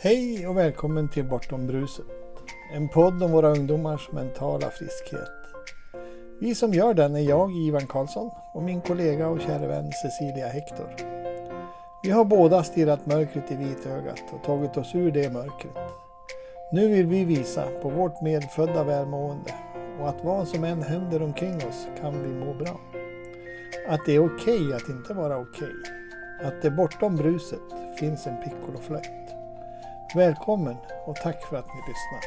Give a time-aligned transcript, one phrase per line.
[0.00, 2.06] Hej och välkommen till Bortom bruset.
[2.74, 5.30] En podd om våra ungdomars mentala friskhet.
[6.40, 10.46] Vi som gör den är jag, Ivan Karlsson, och min kollega och kära vän Cecilia
[10.46, 10.86] Hector.
[12.02, 15.76] Vi har båda stirrat mörkret i vitögat och tagit oss ur det mörkret.
[16.72, 19.54] Nu vill vi visa på vårt medfödda välmående
[20.00, 22.80] och att vad som än händer omkring oss kan vi må bra.
[23.88, 25.68] Att det är okej okay att inte vara okej.
[25.68, 26.48] Okay.
[26.48, 27.60] Att det bortom bruset
[27.98, 29.27] finns en piccoloflöjt.
[30.14, 30.76] Välkommen
[31.06, 32.20] och tack för att ni lyssnar.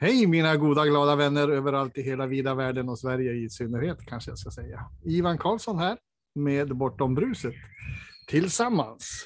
[0.00, 4.30] Hej mina goda glada vänner överallt i hela vida världen och Sverige i synnerhet kanske
[4.30, 4.90] jag ska säga.
[5.04, 5.98] Ivan Karlsson här
[6.34, 7.54] med Bortom bruset
[8.28, 9.24] tillsammans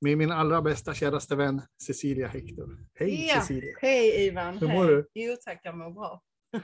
[0.00, 2.78] med min allra bästa käraste vän Cecilia Hector.
[2.94, 3.76] Hej ja, Cecilia!
[3.80, 4.58] Hej Ivan!
[4.58, 5.08] Hur mår du?
[5.14, 6.22] Jo tack, jag mår bra.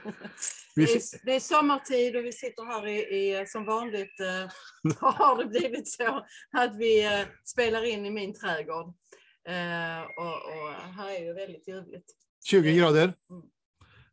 [0.76, 2.98] Det är, det är sommartid och vi sitter här i,
[3.40, 8.34] i som vanligt eh, har det blivit så att vi eh, spelar in i min
[8.34, 8.86] trädgård.
[9.48, 12.06] Eh, och, och här är ju väldigt ljuvligt.
[12.44, 13.02] 20 grader.
[13.02, 13.42] Mm.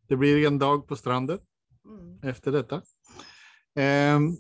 [0.08, 1.39] Det blir en dag på stranden
[1.86, 2.30] Mm.
[2.33, 2.81] efter detta.
[3.75, 4.31] Ehm,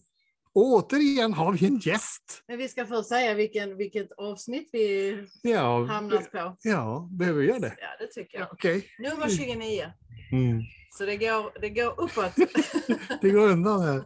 [0.53, 2.43] och återigen har vi en gäst.
[2.47, 6.57] Men vi ska först säga vilken, vilket avsnitt vi Ja, hamnat på.
[6.61, 7.75] ja behöver vi göra det?
[7.81, 8.53] Ja, det tycker Ja, jag.
[8.53, 8.85] Okej.
[8.99, 9.93] Nummer 29.
[10.31, 10.61] Mm.
[10.97, 12.35] Så det går, det går uppåt.
[13.21, 14.05] Det går undan här.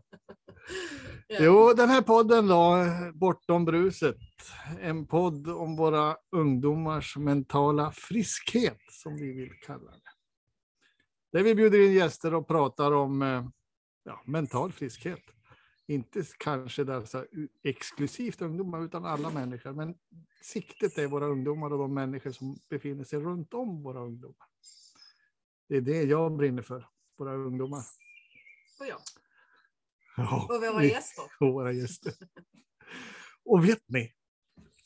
[1.28, 1.38] Ja.
[1.40, 4.18] Jo, den här podden då, Bortom bruset.
[4.82, 10.02] En podd om våra ungdomars mentala friskhet, som vi vill kalla det.
[11.32, 13.46] Där vi bjuder in gäster och pratar om eh,
[14.04, 15.24] ja, mental friskhet.
[15.88, 17.28] Inte kanske här
[17.64, 19.74] exklusivt ungdomar, utan alla människor.
[19.74, 19.96] Men
[20.42, 24.48] siktet är våra ungdomar och de människor som befinner sig runt om våra ungdomar.
[25.72, 27.84] Det är det jag brinner för, våra ungdomar.
[28.80, 28.98] Och ja.
[30.18, 31.24] Ja, Och våra gäster.
[31.40, 32.14] och våra gäster.
[33.46, 34.14] Och vet ni?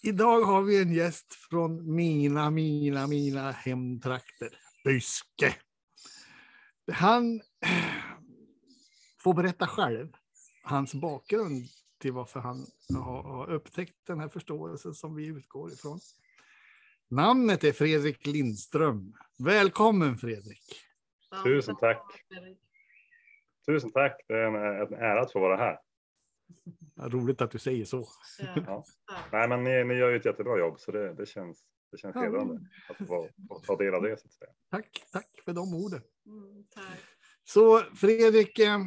[0.04, 4.50] Idag har vi en gäst från mina, mina, mina hemtrakter.
[4.84, 5.56] Byske.
[6.92, 7.42] Han
[9.20, 10.08] får berätta själv
[10.64, 11.66] hans bakgrund
[11.98, 12.66] till varför han
[13.04, 16.00] har upptäckt den här förståelsen som vi utgår ifrån.
[17.10, 19.14] Namnet är Fredrik Lindström.
[19.40, 20.82] Välkommen Fredrik.
[21.44, 22.02] Tusen tack.
[23.68, 24.22] Tusen tack.
[24.28, 25.80] Det är en, en ära att få vara här.
[26.96, 28.08] Ja, Roligt att du säger så.
[28.56, 28.86] Ja.
[29.32, 32.16] Nej, men ni, ni gör ju ett jättebra jobb så det, det känns, det känns
[32.16, 32.22] Ja.
[32.22, 34.18] hedrande att få, få ta del av det.
[34.22, 34.52] Så att säga.
[34.72, 36.02] Tack, tack för de orden.
[36.26, 37.00] Mm, tack.
[37.44, 38.80] Så Fredrik, eh,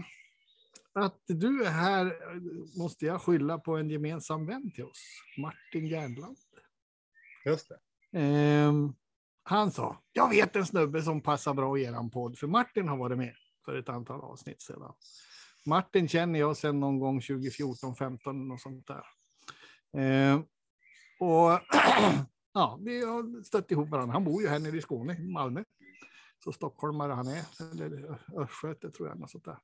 [0.93, 2.17] att du är här
[2.79, 5.05] måste jag skylla på en gemensam vän till oss,
[5.39, 6.37] Martin Järnland.
[7.45, 7.79] Just det.
[8.13, 8.93] Ehm,
[9.43, 12.97] han sa, jag vet en snubbe som passar bra i eran podd, för Martin har
[12.97, 14.93] varit med för ett antal avsnitt sedan.
[15.67, 19.05] Martin känner jag sedan någon gång 2014, 15 och sånt där.
[20.03, 20.41] Eh,
[21.21, 21.61] och
[22.55, 24.13] ja, vi har stött ihop varandra.
[24.13, 25.65] Han bor ju här nere i Skåne, i Malmö.
[26.45, 29.19] Så stockholmare han är, eller östgöte tror jag.
[29.19, 29.59] Något sånt där.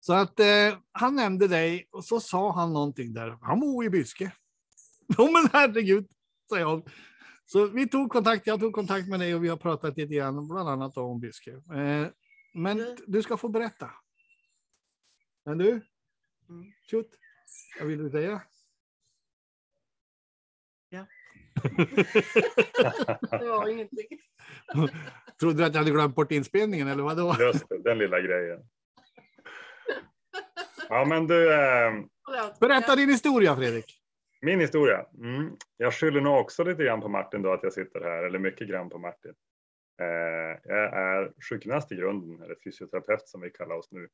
[0.00, 3.38] Så att eh, han nämnde dig och så sa han någonting där.
[3.42, 4.32] Han bor i Byske.
[5.18, 6.06] Jo men herregud,
[6.50, 6.88] sa jag.
[7.46, 10.48] Så vi tog kontakt, jag tog kontakt med dig och vi har pratat lite grann,
[10.48, 11.50] bland annat om Byske.
[11.50, 12.06] Eh,
[12.54, 12.96] men Mm.
[13.06, 13.90] du ska få berätta.
[15.44, 15.70] Men du?
[15.70, 16.72] Mm.
[16.90, 17.06] Shoot.
[17.78, 18.42] Vad vill du säga?
[23.30, 24.06] Det var ingenting.
[25.40, 27.36] Trodde du att jag hade glömt bort inspelningen eller vad då?
[27.40, 28.60] Just det, den lilla grejen.
[30.88, 31.92] Ja, men du, eh.
[32.60, 33.99] Berätta din historia Fredrik
[34.40, 35.06] min historia.
[35.18, 35.56] Mm.
[35.76, 38.68] Jag skyller nog också lite grann på Martin då att jag sitter här, eller mycket
[38.68, 39.34] grann på Martin.
[40.00, 44.08] Eh, jag är sjukgymnast i grunden, eller fysioterapeut som vi kallar oss nu.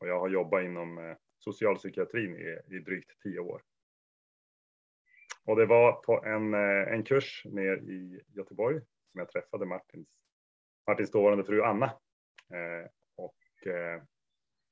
[0.00, 3.62] Och jag har jobbat inom eh, socialpsykiatrin i, i drygt tio år.
[5.44, 10.08] Och det var på en, eh, en kurs ner i Göteborg som jag träffade Martins,
[10.86, 11.86] Martins dåvarande fru Anna.
[12.52, 14.02] Eh, och eh,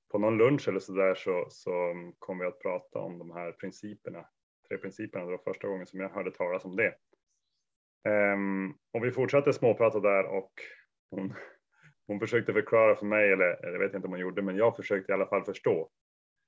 [0.09, 3.53] på någon lunch eller så där så, så kom vi att prata om de här
[3.53, 4.29] principerna,
[4.69, 5.25] tre principerna.
[5.25, 6.95] Det var första gången som jag hörde talas om det.
[8.09, 10.53] Ehm, och vi fortsatte småprata där och
[11.11, 11.35] hon,
[12.07, 15.13] hon försökte förklara för mig, eller jag vet inte om hon gjorde, men jag försökte
[15.13, 15.91] i alla fall förstå.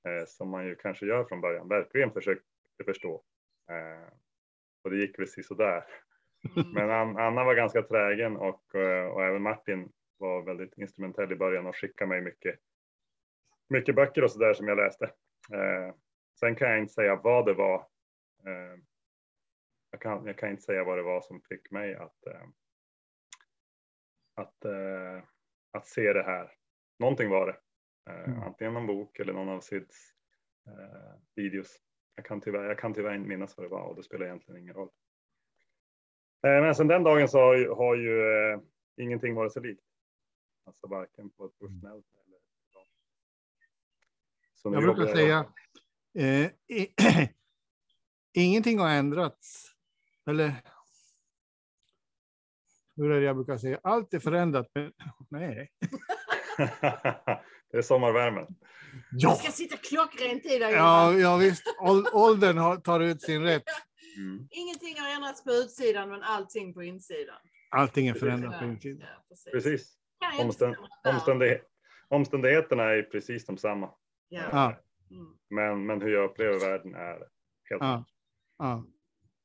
[0.07, 2.43] Eh, som man ju kanske gör från början, verkligen försökte
[2.85, 3.23] förstå.
[3.71, 4.13] Eh,
[4.83, 5.83] och det gick väl sådär.
[6.55, 6.71] Mm.
[6.73, 11.35] Men An- Anna var ganska trägen och, eh, och även Martin var väldigt instrumentell i
[11.35, 12.59] början och skickade mig mycket,
[13.69, 15.05] mycket böcker och sådär som jag läste.
[15.53, 15.95] Eh,
[16.39, 17.87] sen kan jag inte säga vad det var.
[18.45, 18.79] Eh,
[19.91, 22.41] jag, kan, jag kan inte säga vad det var som fick mig att, eh,
[24.33, 25.23] att, eh,
[25.71, 26.51] att se det här.
[26.99, 27.57] Någonting var det.
[28.11, 28.41] Eh, Mm.
[28.41, 30.13] Antingen någon bok eller någon av Sids
[30.67, 31.81] eh, videos.
[32.15, 34.61] Jag kan, tyvärr, jag kan tyvärr inte minnas vad det var och det spelar egentligen
[34.61, 34.89] ingen roll.
[36.43, 38.59] Eh, men sen den dagen så har ju, har ju
[38.97, 39.83] ingenting varit sig likt.
[40.65, 42.89] Alltså varken på ett professionellt eller privat.
[44.53, 45.45] Så Jag brukar säga,
[46.13, 46.51] eh,
[48.41, 49.71] ingenting har ändrats.
[50.29, 50.53] Eller
[52.95, 53.79] hur är det jag brukar säga?
[53.83, 54.67] Allt är förändrat.
[54.73, 54.91] Men,
[55.29, 55.71] nej.
[57.71, 58.45] det är sommarvärmen.
[59.11, 60.71] Det ska sitta klockrent i dig.
[60.71, 61.63] Ja, ja visst.
[61.81, 63.63] Ål- Åldern tar ut sin rätt.
[64.17, 64.47] Mm.
[64.51, 67.35] Ingenting har ändrats på utsidan men allting på insidan.
[67.71, 69.07] Allting är förändrat på Ja, insidan.
[69.13, 69.51] ja, precis.
[69.51, 69.97] Precis.
[70.19, 71.13] Kan jag inte Omstän stämma där.
[71.13, 71.61] omständighe
[72.09, 73.89] omständigheterna är precis de samma.
[74.29, 74.41] Ja.
[74.51, 74.75] Ja,
[75.11, 75.37] Mm.
[75.49, 77.13] Men, men hur jag upplever världen är
[77.69, 78.05] helt ja,
[78.57, 78.83] ja.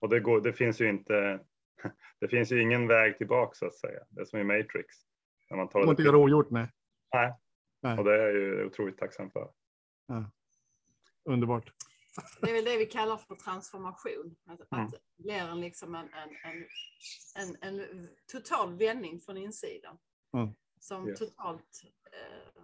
[0.01, 1.41] Och det, går, det finns ju inte.
[2.21, 4.01] Det finns ju ingen väg tillbaka så att säga.
[4.11, 4.97] Det är som i Matrix.
[5.51, 6.69] När man tar Det går inte göra ogjort, nej.
[7.15, 7.35] Nej.
[7.83, 7.99] Nej.
[7.99, 9.53] Och det är ju otroligt tacksam för.
[11.25, 11.73] Underbart.
[12.41, 14.37] Det är väl det vi kallar för transformation.
[14.47, 14.85] Att, Mm.
[14.85, 19.99] att det blir en, liksom en, en, en, en, en total vändning från insidan.
[20.37, 20.49] Mm.
[20.81, 21.19] Som Yes.
[21.19, 21.83] totalt...
[22.13, 22.63] Eh,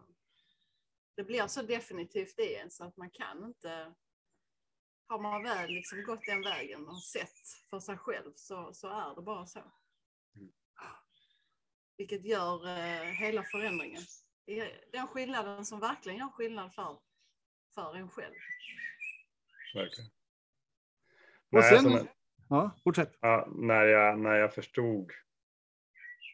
[1.17, 3.95] det blir så definitivt i en så att man kan inte...
[5.08, 9.14] Har man väl liksom gått den vägen och sett för sig själv så, så är
[9.14, 9.58] det bara så.
[10.37, 10.52] Mm.
[11.96, 14.02] Vilket gör eh, hela förändringen.
[14.93, 16.99] Den skillnaden som verkligen gör skillnad för,
[17.75, 18.34] för en själv.
[19.75, 20.10] Verkligen.
[21.50, 22.12] Och Nej, sen- så när,
[22.49, 23.19] Ja, fortsätt.
[23.20, 25.12] ja, när, jag, när jag förstod.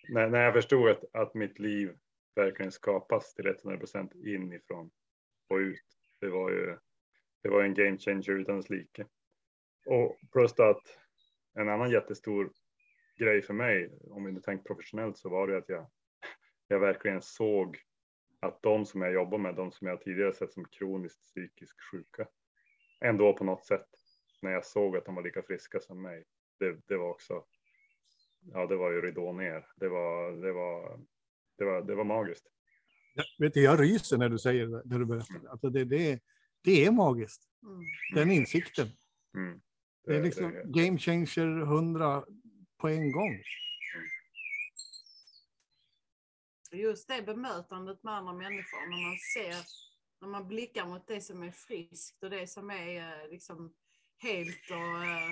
[0.09, 1.99] När, när jag förstod att, att mitt liv
[2.35, 4.91] verkligen skapas till 100 procent inifrån
[5.49, 5.85] och ut.
[6.20, 6.79] Det var ju.
[7.44, 9.06] Det var en game changer utan dess like.
[9.87, 10.99] Och plus att
[11.55, 12.50] en annan jättestor
[13.19, 15.87] grej för mig, om vi nu tänker professionellt, så var det att jag,
[16.69, 17.79] jag verkligen såg
[18.41, 22.26] att de som jag jobbar med, de som jag tidigare sett som kroniskt psykiskt sjuka,
[23.00, 23.88] ändå på något sätt,
[24.43, 26.25] när jag såg att de var lika friska som mig,
[26.58, 27.44] det, det var också,
[28.52, 29.67] ja det var ju ridå ner.
[29.76, 31.00] Det var, det var,
[31.58, 32.46] det var, det var magiskt.
[33.14, 35.49] Ja, vet du, jag ryser när du säger det, när du berättar.
[35.50, 36.20] Alltså det, det,
[36.65, 37.43] det är magiskt.
[37.63, 37.85] Mm.
[38.15, 38.89] Den insikten.
[39.37, 39.61] Mm.
[40.07, 42.25] Det är liksom game changer 100
[42.81, 43.43] på en gång.
[46.73, 49.67] Just det bemötandet med andra människor när man ser,
[50.21, 53.75] när man blickar mot det som är friskt och det som är eh, liksom
[54.19, 55.31] helt och eh,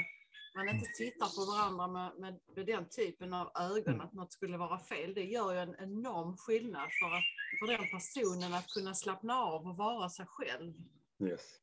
[0.54, 4.56] man inte tittar på varandra med, med, med den typen av ögon att något skulle
[4.56, 5.14] vara fel.
[5.14, 7.24] Det gör ju en enorm skillnad för, att,
[7.58, 10.74] för den personen att kunna slappna av och vara sig själv.
[11.18, 11.58] Yes.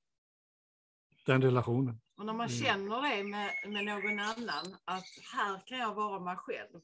[1.26, 2.02] Den relationen.
[2.18, 2.60] Och när man Mm.
[2.64, 6.82] känner det med, med någon annan, att här kan jag vara mig själv.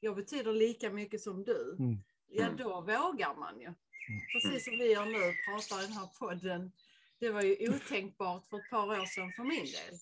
[0.00, 1.76] Jag betyder lika mycket som du.
[1.78, 1.96] Mm.
[2.28, 2.56] Ja, Mm.
[2.56, 3.74] då vågar man ju.
[4.32, 6.72] Precis som vi gör nu, pratar i den här podden.
[7.18, 9.94] Det var ju otänkbart för ett par år sedan för min del.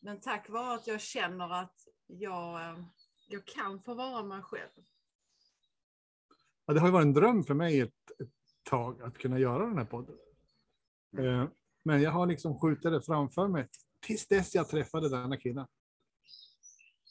[0.00, 2.84] Men tack vare att jag känner att jag, eh,
[3.28, 4.70] jag kan få vara mig själv.
[6.66, 8.28] Ja, det har ju varit en dröm för mig ett, ett
[8.62, 10.16] tag att kunna göra den här podden.
[11.18, 11.40] Mm.
[11.40, 11.48] Eh,
[11.84, 13.68] Men jag har liksom skjutit det framför mig
[14.00, 15.68] tills dess jag träffade denna kvinna.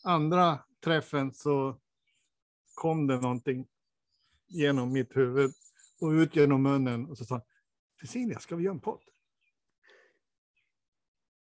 [0.04, 1.80] Andra träffen så
[2.74, 3.68] kom det någonting
[4.48, 5.51] genom mitt huvud
[6.01, 7.42] och ut genom munnen och så sa
[8.01, 9.01] Cecilia, ska vi göra en podd?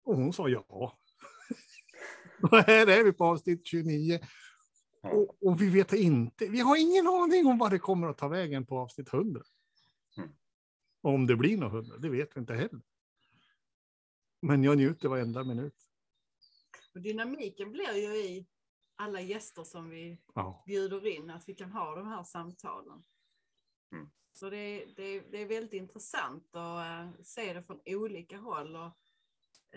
[0.03, 0.65] Och hon sa ja.
[2.41, 4.19] och här är vi på avsnitt 29.
[5.01, 5.09] Ja.
[5.09, 8.27] Och, och vi vet inte, vi har ingen aning om vad det kommer att ta
[8.27, 9.41] vägen på avsnitt 100.
[11.07, 12.81] Och om det blir något 100, det vet vi inte heller.
[14.41, 15.75] Men jag njuter varenda minut.
[16.95, 18.47] Och dynamiken blir ju i
[18.95, 20.63] alla gäster som vi Ja.
[20.67, 23.03] bjuder in, att vi kan ha de här samtalen.
[23.91, 24.09] Mm.
[24.31, 28.75] Så det, det, det är väldigt intressant att eh, se det från olika håll.
[28.75, 28.97] Och,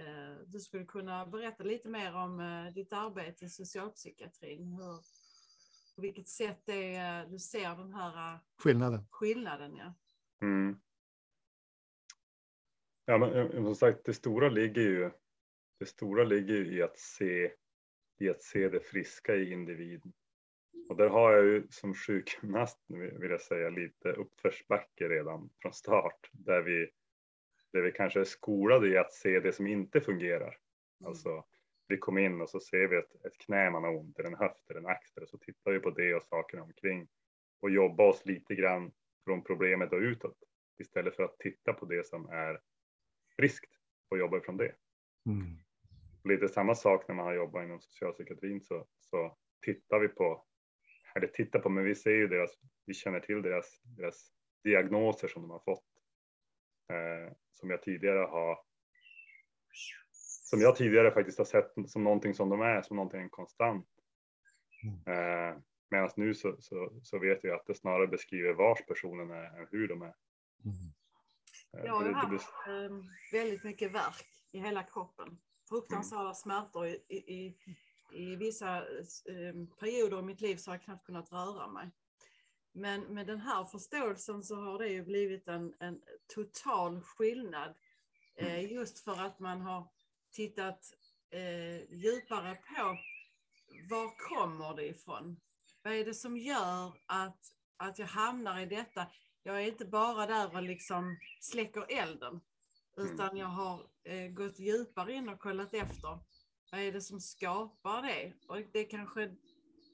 [0.01, 4.73] eh, du skulle kunna berätta lite mer om eh, ditt arbete i socialpsykiatrin.
[4.73, 4.97] Hur,
[5.97, 9.07] på vilket sätt det, är, du ser den här Skillnaden.
[9.11, 9.77] skillnaden.
[9.77, 9.95] Ja.
[10.43, 10.81] Mm.
[13.11, 15.11] Ja, men eh, som sagt, det stora ligger ju.
[15.79, 17.53] Det stora ligger ju i att se
[18.19, 20.13] i att se det friska i individen.
[20.89, 26.31] Och där har jag ju som sjukgymnast vill jag säga lite uppförsbacke redan från start
[26.33, 26.91] där vi
[27.73, 30.57] där vi kanske är skolade i att se det som inte fungerar.
[31.05, 31.45] Alltså
[31.89, 34.37] vi kom in och så ser vi ett, ett knä man har ont eller en
[34.37, 37.09] höft eller en axel så tittar vi på det och sakerna omkring
[37.61, 38.93] och jobba oss lite grann
[39.25, 40.39] från problemet och utåt
[40.79, 42.61] istället för att titta på det som är
[43.41, 43.71] friskt
[44.11, 44.75] och jobba ifrån det.
[45.27, 45.57] Mm.
[46.25, 50.45] Lite samma sak när man har jobbat inom socialpsykiatrin så, så tittar vi på,
[51.15, 52.51] eller tittar på, men vi ser ju deras,
[52.87, 54.33] vi känner till deras, deras
[54.65, 55.85] diagnoser som de har fått
[56.93, 58.59] eh, som jag tidigare har
[60.51, 63.89] som jag tidigare faktiskt har sett som någonting som de är, som någonting konstant.
[65.07, 69.61] Eh, Medan nu så, så, så vet jag att det snarare beskriver vars personen är
[69.61, 70.07] än hur de är.
[70.07, 70.15] Eh,
[71.73, 72.47] Jag har haft
[73.33, 75.39] väldigt mycket värk i hela kroppen.
[75.69, 76.87] Fruktansvärda smärtor.
[76.87, 77.57] I, i,
[78.13, 81.91] i, vissa eh, perioder i mitt liv så har jag knappt kunnat röra mig.
[82.73, 86.01] Men med den här förståelsen så har det ju blivit en, en
[86.35, 87.75] total skillnad.
[88.37, 89.89] Eh, just för att man har
[90.33, 90.95] tittat
[91.31, 92.99] eh, djupare på
[93.91, 95.41] var kommer det ifrån?
[95.83, 97.41] Vad är det som gör att,
[97.77, 99.07] att jag hamnar i detta?
[99.43, 102.41] Jag är inte bara där och liksom släcker elden,
[102.97, 106.19] utan jag har eh, gått djupare in och kollat efter.
[106.73, 108.33] Vad är det som skapar det?
[108.49, 109.37] Och det är kanske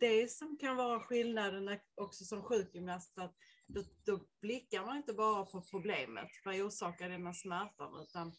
[0.00, 3.34] det som kan vara skillnaden också som sjukgymnast, att
[3.66, 8.32] då, då blickar man inte bara på problemet, vad orsakar denna smärtan, utan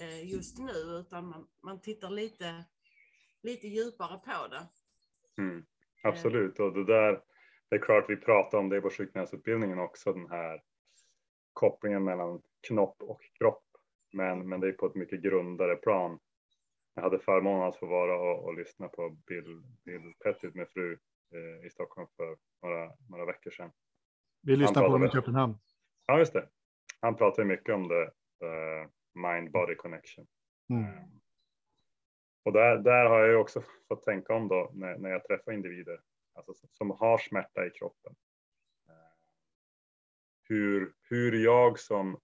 [0.00, 2.64] eh, just nu, utan man, man tittar lite,
[3.42, 4.68] lite djupare på det.
[5.42, 5.66] Mm,
[6.02, 7.22] absolut, och det där,
[7.70, 10.62] det är klart vi pratar om det vår sjukgymnastutbildningen också, den här
[11.52, 13.64] kopplingen mellan knopp och kropp.
[14.12, 16.18] Men, men det är på ett mycket grundare plan.
[16.94, 20.98] Jag hade förmånen att få vara och, och lyssna på Bill, Bill Pettit med fru
[21.34, 23.72] eh, i Stockholm för några, några veckor sedan.
[24.42, 25.58] Vi lyssnar på dem i Köpenhamn.
[26.06, 26.48] Ja, just det.
[27.00, 28.02] Han pratar ju mycket om det,
[28.46, 30.26] eh, mind-body connection.
[30.70, 30.84] Mm.
[30.84, 31.04] Eh,
[32.42, 35.52] Och där, där har jag ju också fått tänka om då när, när jag träffar
[35.52, 36.00] individer
[36.34, 38.16] alltså, som- har smärta i kroppen.
[38.88, 38.94] Eh,
[40.48, 42.20] Hur, hur jag som,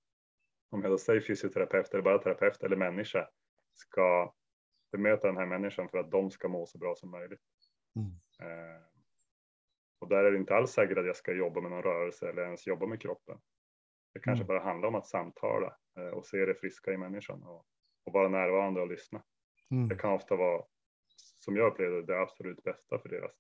[0.71, 3.29] om jag då säger fysioterapeut eller bara terapeut eller människa
[3.75, 4.35] ska
[4.93, 7.41] bemöta den här människan för att de ska må så bra som möjligt.
[7.97, 8.11] Mm.
[8.51, 8.83] Eh,
[9.99, 12.43] och där är det inte alls säkert att jag ska jobba med någon rörelse eller
[12.43, 13.39] ens jobba med kroppen.
[14.13, 14.47] Det kanske Mm.
[14.47, 17.67] bara handlar om att samtala eh, och se det friska i människan och,
[18.05, 19.23] och vara närvarande och lyssna.
[19.71, 19.89] Mm.
[19.89, 20.65] Det kan ofta vara,
[21.17, 23.33] som jag upplevde det absolut bästa för deras,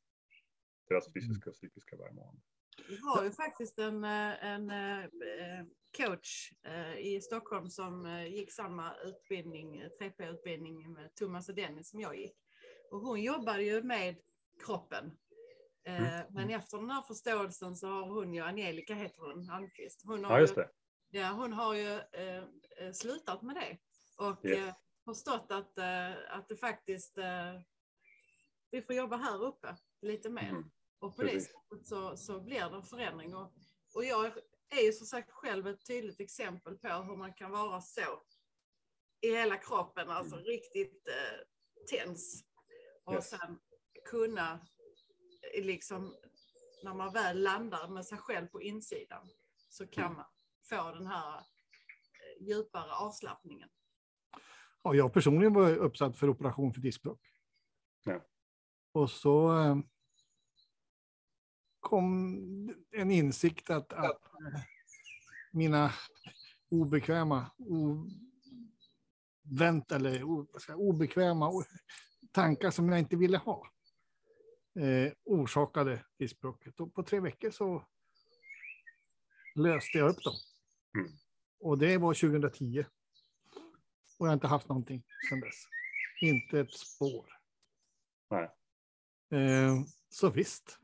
[0.88, 2.40] deras fysiska och psykiska välmående.
[2.88, 5.04] Vi har ju faktiskt en, eh, en eh,
[5.96, 12.16] coach eh, i Stockholm som gick samma utbildning, 3P-utbildning med Thomas och Dennis som jag
[12.18, 12.36] gick.
[12.90, 14.16] Och hon jobbade ju med
[14.66, 15.18] kroppen.
[15.84, 20.02] Eh, Men efter den här förståelsen så har hon ju, Angelica heter hon, Almqvist.
[20.04, 20.70] Hon har Ja, just ju, det.
[21.10, 22.44] ja, hon har ju eh,
[22.78, 23.78] eh, slutat med det.
[24.16, 24.58] Och Yes.
[24.58, 24.74] eh,
[25.04, 27.60] förstått att, eh, att det faktiskt, eh,
[28.70, 30.48] vi får jobba här uppe lite mer.
[30.48, 30.70] Mm.
[30.98, 31.48] Och på det Precis.
[31.52, 33.34] sättet så, så blir det en förändring.
[33.36, 33.52] Och,
[33.94, 34.26] och jag
[34.68, 38.22] är ju som sagt själv ett tydligt exempel på hur man kan vara så
[39.20, 41.46] i hela kroppen, alltså riktigt eh,
[41.90, 42.44] tens.
[43.04, 43.30] Och Yes.
[43.30, 43.58] sen
[44.04, 44.66] kunna,
[45.54, 46.16] eh, liksom,
[46.84, 49.28] när man väl landar med sig själv på insidan,
[49.68, 50.16] så kan Mm.
[50.16, 50.26] man
[50.68, 53.68] få den här eh, djupare avslappningen.
[54.82, 57.20] Ja, jag personligen var uppsatt för operation för diskbråck.
[58.04, 58.20] Ja.
[58.92, 59.76] Och så eh,
[61.86, 64.60] kom en insikt att, att eh,
[65.52, 65.92] mina
[66.68, 67.50] obekväma,
[69.48, 70.22] ovänt eller
[70.74, 71.50] obekväma
[72.32, 73.70] tankar som jag inte ville ha
[74.80, 76.80] eh, orsakade diskbråcket.
[76.80, 77.86] Och på tre veckor så
[79.54, 80.34] löste jag upp dem.
[80.98, 81.12] Mm.
[81.60, 82.84] Och det var 2010.
[84.18, 85.64] Och jag har inte haft någonting sedan dess.
[86.20, 87.26] Inte ett spår.
[88.30, 88.50] Nej.
[89.30, 89.74] Eh,
[90.08, 90.78] så visst.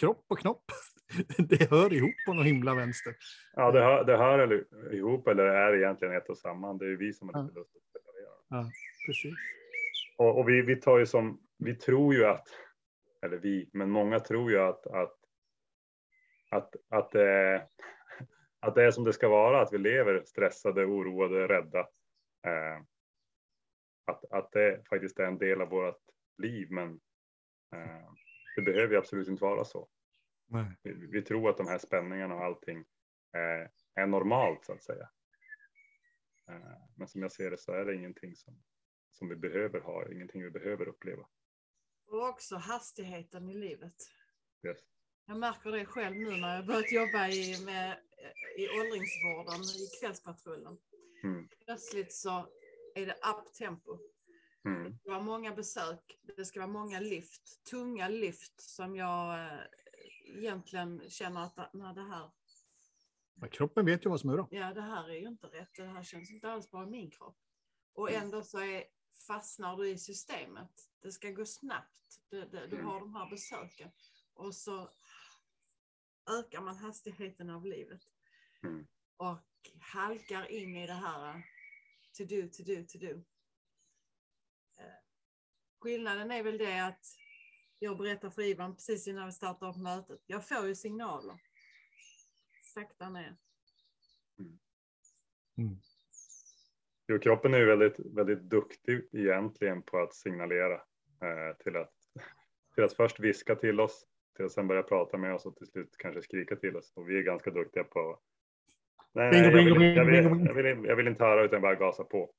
[0.00, 0.64] Kropp och knopp.
[1.48, 3.14] Det hör ihop på någon himla vänster.
[3.54, 6.74] Ja, det hör, det hör eller- ihop eller är egentligen ett och samma.
[6.74, 8.64] Det är vi som har lite lust att separera.
[9.06, 9.34] Precis.
[10.18, 12.48] Och, och vi, vi tar ju som, vi tror ju att,
[13.22, 15.16] eller vi, men många tror ju att, att,
[16.50, 17.54] att, att, det,
[18.60, 21.78] att det är som det ska vara, att vi lever stressade, oroade, rädda.
[22.46, 22.82] Eh,
[24.06, 26.02] att, att det faktiskt är en del av vårt
[26.42, 26.88] liv, men
[27.74, 28.08] eh,
[28.56, 29.88] det behöver ju absolut inte vara så.
[30.46, 30.76] Nej.
[30.82, 32.78] Vi, vi tror att de här spänningarna och allting
[33.34, 33.70] eh,
[34.02, 35.08] är normalt så att säga.
[36.48, 38.62] Eh, men som jag ser det så är det ingenting som,
[39.10, 41.28] som vi behöver ha, ingenting vi behöver uppleva.
[42.06, 43.94] Och också hastigheten i livet.
[44.66, 44.78] Yes.
[45.26, 47.98] Jag märker det själv nu när jag börjat jobba i, med,
[48.56, 50.78] i åldringsvården i kvällspatrullen.
[51.24, 51.48] Mm.
[51.64, 52.48] Plötsligt så
[52.94, 53.98] är det up tempo.
[54.76, 54.92] Mm.
[54.92, 59.60] Det ska vara många besök, det ska vara många lyft, tunga lyft som jag eh,
[60.36, 62.30] egentligen känner att när det här,
[63.34, 64.48] Men kroppen vet ju vad som är bra.
[64.50, 67.10] ja det här är ju inte rätt, det här känns inte alls bra i min
[67.10, 67.38] kropp.
[67.92, 68.22] Och Mm.
[68.22, 68.84] ändå så är,
[69.26, 70.70] fastnar du i systemet.
[71.02, 72.86] Det ska gå snabbt, det, du Mm.
[72.86, 73.90] har de här besöken.
[74.34, 74.90] Och så
[76.30, 78.00] ökar man hastigheten av livet.
[78.62, 78.86] Mm.
[79.16, 79.38] Och
[79.80, 81.40] halkar in i det här eh,
[82.16, 83.22] to do, to do, to do.
[85.80, 87.06] Skillnaden är väl det att
[87.78, 90.20] jag berättar för Ivan precis innan vi startar upp mötet.
[90.26, 91.38] Jag får ju signaler.
[92.74, 93.36] Sakta ner.
[97.06, 101.92] Jo, kroppen är väldigt, väldigt duktig egentligen på att signalera eh, till, att,
[102.74, 104.06] till att först viska till oss,
[104.36, 106.92] till att sen börja prata med oss och till slut kanske skrika till oss.
[106.94, 108.20] Och vi är ganska duktiga på
[109.12, 112.04] Nej, nej, jag, vill, jag, vill, jag, vill, jag vill inte höra utan bara gasa
[112.04, 112.30] på.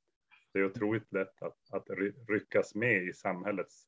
[0.54, 3.88] Det är otroligt lätt att, att ry- ryckas med i samhällets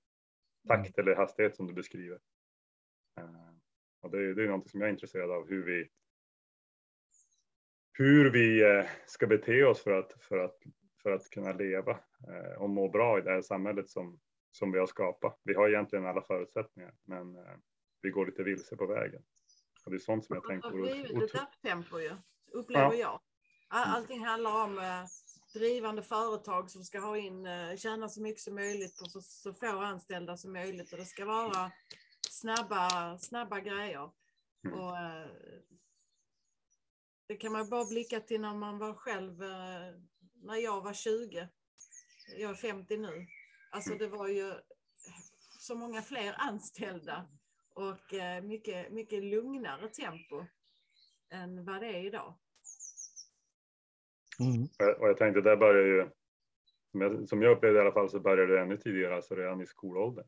[0.67, 2.19] takt eller hastighet som du beskriver.
[3.17, 3.53] Eh,
[4.01, 5.89] och det, är- det är något som jag är intresserad av, hur vi,
[7.93, 10.57] hur vi eh, ska bete oss för att, för att,
[11.03, 11.91] för att kunna leva
[12.27, 14.19] eh, och må bra i det här samhället som,
[14.51, 15.39] som vi har skapat.
[15.43, 17.37] Vi har egentligen alla förutsättningar, men
[18.01, 19.23] vi går lite vilse på vägen.
[19.85, 22.11] Och det är sånt som jag Det tänker vore blivit otro- ett upptempo ju,
[22.51, 22.95] upplever Ja.
[22.95, 23.19] jag.
[23.67, 24.79] All, allting handlar om
[25.53, 29.53] drivande företag som ska ha in, eh, tjäna så mycket som möjligt och så, så
[29.53, 30.91] få anställda som möjligt.
[30.91, 31.71] Och det ska vara
[32.29, 34.11] snabba, snabba grejer.
[34.65, 34.79] Mm.
[34.79, 35.27] Och, eh,
[37.27, 39.93] det kan man bara blicka till när man var själv, eh,
[40.33, 41.49] när jag var 20.
[42.37, 43.27] Jag är 50 nu.
[43.71, 44.53] Alltså det var ju
[45.59, 47.29] så många fler anställda
[47.73, 50.45] och mycket, mycket lugnare tempo
[51.29, 52.37] än vad det är idag.
[54.41, 54.63] Mm.
[54.99, 56.07] Och jag- tänkte, där börjar ju,
[57.27, 60.25] som jag, upplevde i alla fall, så började det ännu tidigare, alltså redan i skolåldern.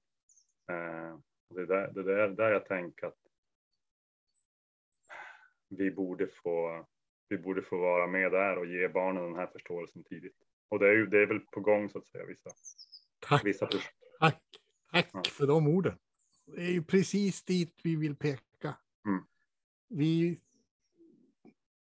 [0.70, 1.18] Eh,
[1.50, 3.18] det är där, det är där, där jag tänker att
[5.70, 6.86] vi borde få,
[7.30, 10.38] vi borde få vara med där och ge barnen den här förståelsen tidigt.
[10.70, 12.50] Och det är ju, det är väl på gång så att säga, vissa,
[13.20, 13.82] Tack, vissa tack,
[14.20, 15.22] tack Ja.
[15.26, 15.98] för de orden.
[16.46, 18.76] Det är ju precis dit vi vill peka.
[19.08, 19.24] Mm.
[19.90, 20.40] Vi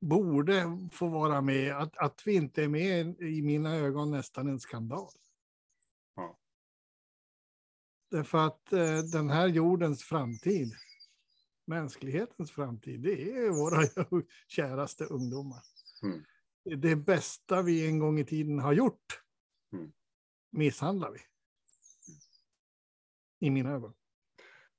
[0.00, 1.76] borde få vara med.
[1.76, 5.10] Att, att vi inte är med i mina ögon nästan en skandal.
[6.14, 6.38] Ja.
[8.10, 10.74] Därför att eh, den här jordens framtid,
[11.66, 13.82] mänsklighetens framtid, det är våra
[14.48, 15.62] käraste ungdomar.
[16.02, 16.24] Mm.
[16.80, 19.22] Det bästa vi en gång i tiden har gjort
[19.72, 19.92] Mm.
[20.50, 21.20] misshandlar vi.
[23.46, 23.94] I mina ögon.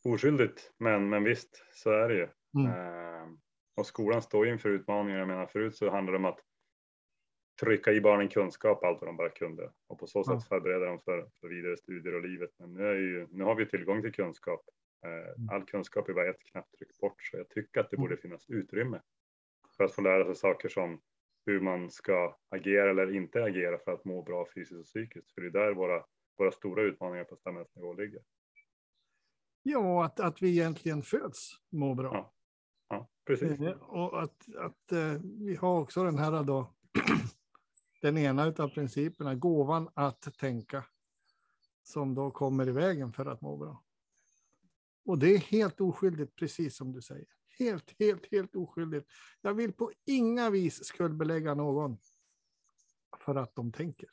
[0.04, 2.30] Oskyldigt, men, men visst, så är det ju.
[2.56, 2.66] Mm.
[2.66, 3.38] Eh,
[3.76, 5.20] och skolan står ju inför utmaningar.
[5.20, 6.40] Jag menar förut så handlade det om att
[7.62, 11.00] trycka i barnen kunskap allt vad de bara kunde och på så sätt förbereda dem
[11.00, 12.50] för, för vidare studier och livet.
[12.60, 14.62] Men nu, är ju, nu har vi tillgång till kunskap.
[15.06, 15.50] Eh, Mm.
[15.50, 18.04] all kunskap är bara ett knapptryck bort så jag tycker att det Mm.
[18.04, 19.02] borde finnas utrymme
[19.78, 21.02] för att få lära sig saker som
[21.46, 25.32] hur man ska agera eller inte agera för att må bra fysiskt och psykiskt.
[25.34, 26.06] För det är där våra,
[26.38, 28.22] våra stora utmaningar på samhällsnivå ligger.
[29.64, 32.10] Ja, att, att vi egentligen föds må bra.
[32.14, 32.34] Ja.
[32.90, 33.60] Ja, precis.
[33.60, 36.74] Eh, Och att, att eh, vi har också den här då,
[38.02, 40.86] den ena av principerna, gåvan att tänka,
[41.84, 43.84] som då kommer i vägen för att må bra.
[45.06, 47.28] Och det är helt oskyldigt, precis som du säger.
[47.60, 49.08] Helt, helt, helt oskyldigt.
[49.42, 51.98] Jag vill på inga vis skuldbelägga någon
[53.26, 54.10] för att de tänker.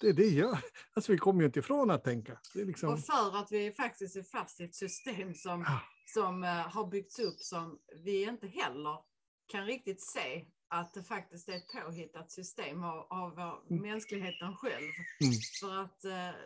[0.00, 0.58] Det, det gör,
[0.92, 2.40] alltså vi kommer ju inte ifrån att tänka.
[2.54, 5.80] Det är liksom, Och för att vi faktiskt är fast i ett system som, Ah.
[6.04, 8.98] Som eh, har byggts upp som vi inte heller
[9.46, 13.82] kan riktigt se att det faktiskt är ett påhittat system av, av Mm.
[13.82, 14.90] mänskligheten själv.
[15.20, 15.34] Mm.
[15.60, 16.40] För att eh,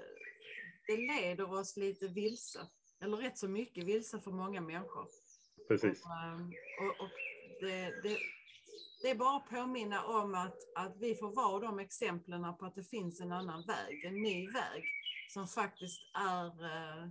[0.87, 2.61] det leder oss lite vilse,
[3.01, 5.09] eller rätt så mycket vilse för många människor.
[5.69, 6.05] precis.
[6.05, 7.11] Och, ehm, och, och
[7.61, 8.19] det, det,
[9.03, 12.75] det är bara att påminna om att, att vi får vara de exemplen på att
[12.75, 14.85] det finns en annan väg, en ny väg
[15.33, 17.09] som faktiskt är eh,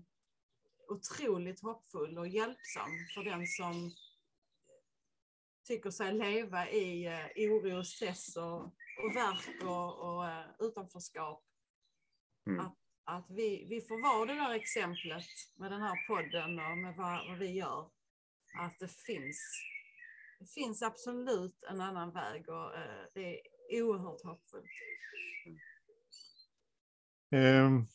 [0.87, 3.91] otroligt hoppfull och hjälpsam för den som
[5.67, 8.61] tycker sig leva i eh, oro, stress och,
[9.03, 11.43] och värk och, och eh, utanförskap.
[12.47, 12.65] Mm.
[12.65, 16.95] Att, att vi, vi får vara det där exemplet med den här podden och med
[16.95, 17.89] vad, vad vi gör.
[18.59, 19.63] Att det finns,
[20.39, 24.65] det finns absolut en annan väg och eh, det är oerhört hoppfullt.
[27.29, 27.85] Jag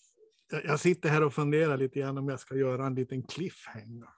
[0.65, 4.09] jag sitter här och funderar lite grann om jag ska göra en liten cliffhanger.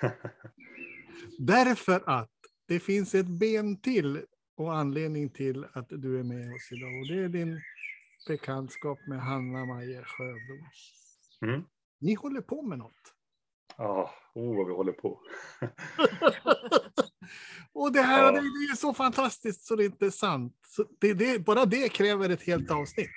[1.38, 2.30] Därför att
[2.68, 4.24] det finns ett ben till
[4.56, 7.00] och anledning till att du är med oss idag.
[7.00, 7.60] Och det är din
[8.28, 10.68] bekantskap med Hanna Majer Sjöblom.
[11.42, 11.64] Mm.
[12.00, 13.14] Ni håller på med något.
[13.76, 15.20] Ja, oh vad vi håller på.
[17.72, 18.32] Och det här Ja.
[18.32, 20.56] det, är så fantastiskt så det är inte sant.
[20.66, 23.10] Så det, det, bara det kräver ett helt avsnitt.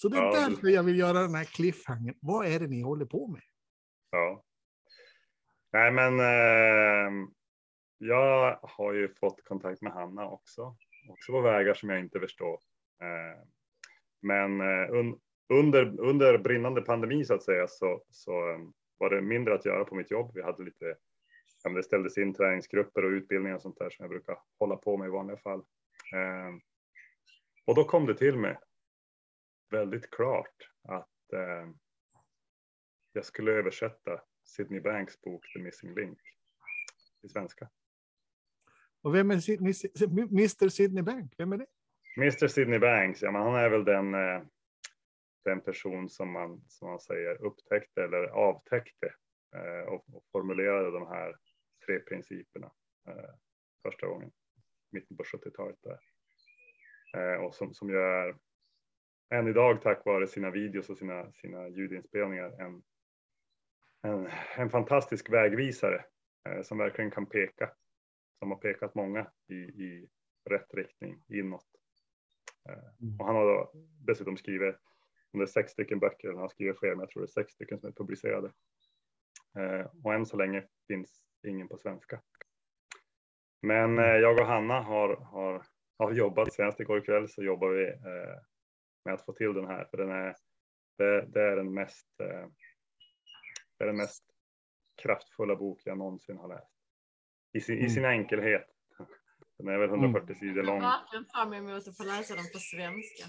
[0.00, 2.14] Så det är Ja, det- därför jag vill göra den här cliffhangern.
[2.20, 3.42] Vad är det ni håller på med?
[4.10, 4.44] Ja.
[5.72, 7.28] Nej, men eh,
[7.98, 10.76] jag har ju fått kontakt med Hanna också,
[11.08, 12.54] också på vägar som jag inte förstår.
[13.02, 13.42] Eh,
[14.22, 18.58] men un, under, under brinnande pandemi så att säga så, så eh,
[18.98, 20.30] var det mindre att göra på mitt jobb.
[20.34, 20.96] Vi hade lite,
[21.64, 24.96] ja, det ställdes in träningsgrupper och utbildningar och sånt där som jag brukar hålla på
[24.96, 25.58] med i vanliga fall.
[26.14, 26.54] Eh,
[27.64, 28.58] och då kom det till mig
[29.70, 31.70] väldigt klart att eh,
[33.12, 36.18] jag skulle översätta Sydney Banks bok The Missing Link
[37.20, 37.68] till svenska.
[39.02, 39.50] Och vem är
[40.30, 41.34] Mr Sydney Bank?
[41.38, 41.66] Vem är det?
[42.16, 44.42] Mr Sydney Banks, ja, men han är väl den, eh,
[45.44, 49.14] den person som man, som man säger upptäckte eller avtäckte
[49.54, 51.36] eh, och, och formulerade de här
[51.86, 52.70] tre principerna
[53.08, 53.34] eh,
[53.82, 54.30] första gången,
[54.90, 55.78] mitten på 70-talet.
[55.82, 55.98] Där.
[57.38, 58.36] Och som, som ju är
[59.30, 62.82] än idag tack vare sina videos och sina, sina ljudinspelningar en,
[64.02, 66.04] en, en fantastisk vägvisare
[66.62, 67.70] som verkligen kan peka,
[68.38, 70.08] som har pekat många i, i
[70.50, 71.66] rätt riktning inåt.
[73.00, 73.20] Mm.
[73.20, 73.70] Och han har
[74.06, 74.76] dessutom skrivit,
[75.32, 77.42] om det är sex stycken böcker, han har skrivit fler, men jag tror det är
[77.42, 78.52] sex stycken som är publicerade.
[79.58, 82.20] Eh, och än så länge finns ingen på svenska.
[83.62, 85.62] Men eh, jag och Hanna har, har,
[85.98, 88.38] har jobbat, senast igår kväll så jobbar vi eh,
[89.04, 90.34] med att få till den här, för den är,
[90.98, 94.24] det, det är den mest, det är den mest
[95.02, 96.72] kraftfulla bok jag någonsin har läst.
[97.52, 97.90] I sin, i Mm.
[97.90, 98.66] sin enkelhet.
[99.58, 100.80] Den är väl 140 sidor Jag ser lång.
[100.80, 103.24] verkligen fram emot att få läsa den på svenska.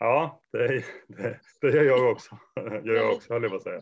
[0.00, 2.38] Ja, det, det, det gör jag också.
[2.84, 3.80] gör jag också, höll jag på att säga.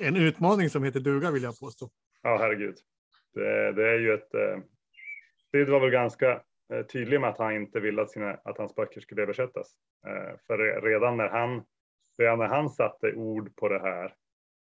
[0.00, 1.90] En utmaning som heter duga vill jag påstå.
[2.22, 2.74] Ja, herregud.
[3.34, 4.34] Det, det är ju ett...
[4.34, 4.58] Eh,
[5.50, 6.40] Sid var väl ganska eh,
[6.92, 9.76] tydlig med att han inte ville att, sina, att hans böcker skulle översättas.
[10.06, 11.64] Eh, för re- redan när han,
[12.18, 14.14] redan när han satte ord på det här,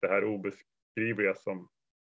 [0.01, 1.69] det här obeskrivliga som,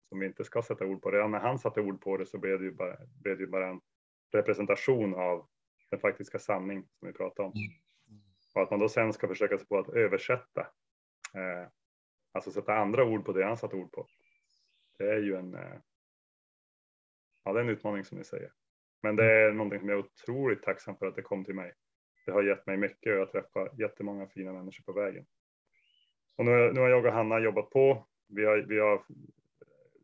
[0.09, 2.37] som vi inte ska sätta ord på, redan när han satte ord på det så
[2.37, 3.81] blev det ju bara, blev det ju bara en
[4.31, 5.47] representation av
[5.89, 7.53] den faktiska sanning som vi pratar om.
[8.55, 10.61] Och att man då sen ska försöka sig på att översätta,
[11.33, 11.67] eh,
[12.31, 14.07] alltså sätta andra ord på det han satt ord på.
[14.97, 15.79] Det är ju en, eh,
[17.43, 18.51] ja det är en utmaning som ni säger.
[19.03, 21.73] Men det är någonting som jag är otroligt tacksam för att det kom till mig.
[22.25, 25.25] Det har gett mig mycket och jag träffar jättemånga fina människor på vägen.
[26.37, 28.07] Och nu, nu har jag och Hanna jobbat på.
[28.27, 29.03] Vi har, vi har,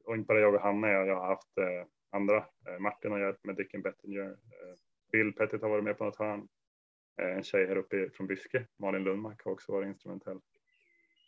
[0.05, 2.37] och inte bara jag och Hanna, jag, har haft eh, andra.
[2.37, 4.29] Eh, Martin har hjälpt med Dicken Bettinger.
[4.29, 4.75] Eh,
[5.11, 6.47] Bill Pettit har varit med på något hörn.
[7.21, 10.39] Eh, en tjej här uppe från Byske, Malin Lundmark, har också varit instrumentell.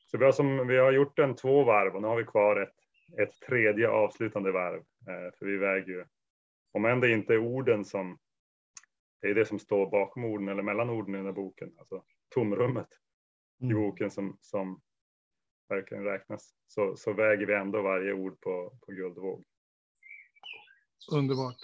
[0.05, 2.61] Så vi har, som, vi har gjort en två varv och nu har vi kvar
[2.61, 2.75] ett,
[3.19, 4.79] ett tredje avslutande varv.
[4.79, 6.05] Eh, för vi väger ju,
[6.75, 8.19] om än det inte är orden som,
[9.21, 12.03] det är det som står bakom orden eller mellan orden i den här boken, alltså
[12.29, 12.87] tomrummet
[13.61, 13.77] i Mm.
[13.77, 14.81] boken som, som
[15.69, 19.43] verkligen räknas, så, så väger vi ändå varje ord på, på guldvåg.
[21.11, 21.55] Underbart.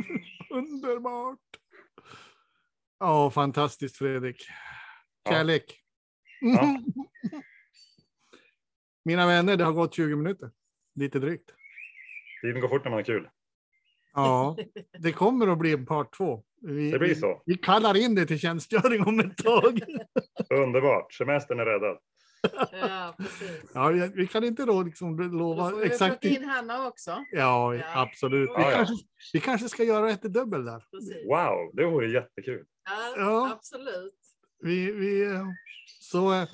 [0.50, 1.38] Underbart.
[2.98, 4.46] Ja, fantastiskt Fredrik.
[5.22, 5.30] Ja.
[5.30, 5.80] Kärlek.
[6.40, 6.80] Ja.
[9.04, 10.50] Mina vänner, det har gått 20 minuter.
[10.94, 11.54] Lite drygt.
[12.42, 13.28] Tiden går fort när man har kul.
[14.16, 14.56] Ja,
[14.98, 16.42] det kommer att bli en part två.
[16.62, 17.42] Vi, Det blir vi- så.
[17.46, 19.80] Vi kallar in det till tjänstgöring om ett tag.
[20.50, 21.12] Underbart.
[21.12, 21.98] Semestern är räddad.
[22.72, 23.70] Ja, precis.
[23.74, 26.20] Ja, vi- vi kan inte då liksom Då lova får vi exakt.
[26.20, 27.24] plocka in Hanna också.
[27.32, 27.84] Ja, Ja.
[28.02, 28.50] absolut.
[28.50, 28.76] Vi, Ja, ja.
[28.76, 28.94] kanske,
[29.32, 30.84] vi kanske ska göra ett dubbel där.
[30.90, 31.24] Precis.
[31.28, 32.64] Wow, det vore jättekul.
[32.84, 33.52] Ja, Ja.
[33.52, 34.14] absolut.
[34.62, 35.38] Vi, vi,
[36.00, 36.48] så, eh,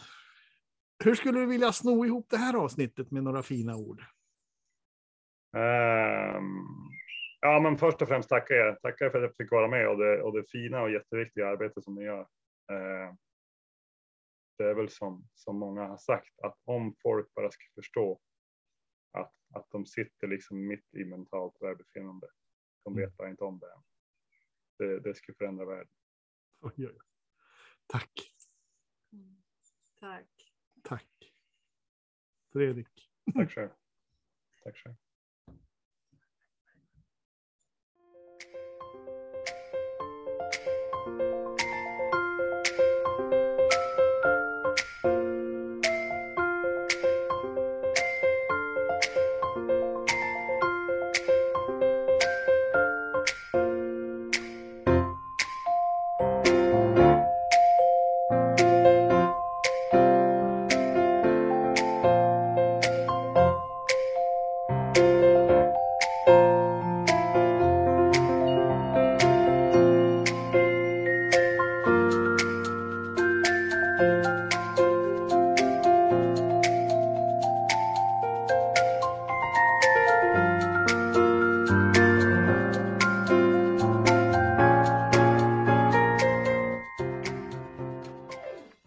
[1.05, 4.03] hur skulle du vilja sno ihop det här avsnittet med några fina ord?
[5.57, 6.45] Ehm,
[7.43, 8.81] ja, men först och främst tackar jag.
[8.81, 11.83] Tackar för att jag fick vara med och det, och det fina och jätteviktiga arbete
[11.83, 12.29] som ni gör.
[12.73, 13.17] Ehm,
[14.59, 18.21] det är väl som, som många har sagt, att om folk bara ska förstå
[19.13, 22.27] att, att de sitter liksom mitt i mentalt välbefinnande.
[22.85, 23.83] De vet bara inte om det än.
[24.79, 25.93] Det, det skulle förändra världen.
[26.61, 26.99] Oj, oj, oj.
[27.87, 28.11] Tack,
[29.13, 29.43] Mm.
[30.01, 30.53] Tack.
[30.83, 31.35] tack.
[32.53, 33.11] Fredrik.
[33.35, 33.71] Tack själv.
[34.63, 34.95] Tack själv.